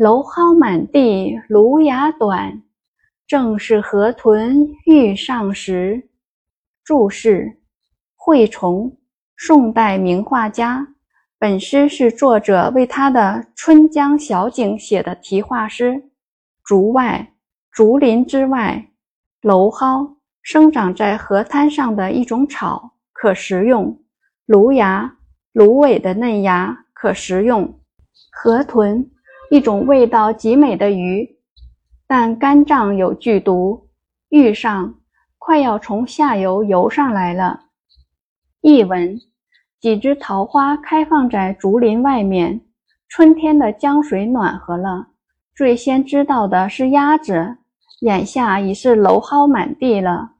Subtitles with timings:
[0.00, 2.62] 蒌蒿满地芦芽短，
[3.26, 6.08] 正是河豚欲上时。
[6.82, 7.58] 注释：
[8.16, 8.96] 惠崇，
[9.36, 10.94] 宋代名画家。
[11.38, 13.20] 本诗是作者为他的
[13.54, 16.02] 《春江小景》写的题画诗。
[16.64, 17.34] 竹外，
[17.70, 18.82] 竹林之外；
[19.42, 23.94] 蒌蒿，生长在河滩上的一种草，可食用；
[24.46, 25.14] 芦芽，
[25.52, 27.66] 芦苇的嫩芽，可食用；
[28.32, 29.06] 河豚。
[29.50, 31.28] 一种味道极美的鱼，
[32.06, 33.88] 但肝脏有剧毒，
[34.28, 34.94] 遇上
[35.38, 37.62] 快要从下游游上来了。
[38.60, 39.18] 译文：
[39.80, 42.60] 几枝桃花开放在竹林外面，
[43.08, 45.08] 春天的江水暖和了。
[45.56, 47.56] 最先知道的是鸭子，
[48.02, 50.30] 眼下已是蒌蒿满地了，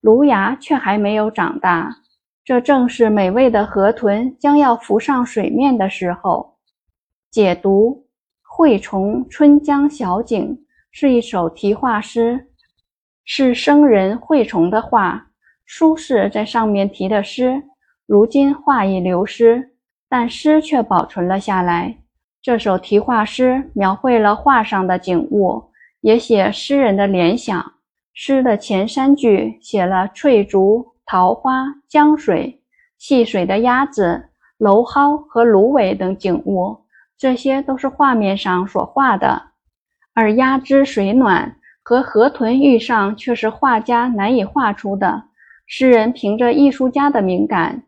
[0.00, 1.94] 芦芽却还没有长大。
[2.42, 6.56] 这正是美味的河豚将要浮上水面的时候。
[7.30, 8.03] 解读。
[8.56, 12.46] 惠崇春江小景是一首题画诗，
[13.24, 15.26] 是僧人惠崇的画。
[15.66, 17.64] 苏轼在上面题的诗，
[18.06, 19.72] 如今画已流失，
[20.08, 21.98] 但诗却保存了下来。
[22.40, 27.72] 这首题画诗描绘了画上的景物，也写诗人的联想。
[28.12, 32.62] 诗的前三句写了翠竹、桃花、江水、
[32.98, 36.83] 戏水的鸭子、蒌蒿和芦苇等景物。
[37.16, 39.42] 这些都是画面上所画的，
[40.14, 45.24] 而鸭之水暖和河豚遇上却是画家难以画出的。
[45.66, 47.84] 诗人凭着艺术家的敏感，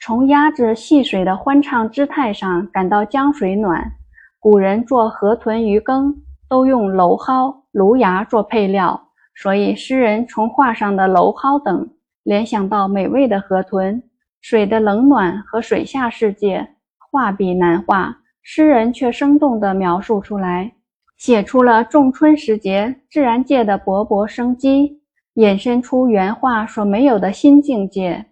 [0.00, 3.92] 从鸭子戏水的欢畅姿态上感到江水暖。
[4.38, 6.14] 古人做河豚鱼羹
[6.48, 11.88] 都用蒌蒿、芦芽做配料，所以诗人从画上的蒌蒿等
[12.22, 14.02] 联想到美味的河豚。
[14.42, 16.76] 水的冷暖和水下世界，
[17.10, 18.18] 画笔难画。
[18.48, 20.72] 诗人却生动地描述出来，
[21.16, 25.00] 写出了仲春时节自然界的勃勃生机，
[25.34, 28.24] 引申出原画所没有的新境界。